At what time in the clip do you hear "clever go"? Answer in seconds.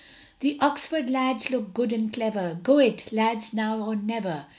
2.11-2.79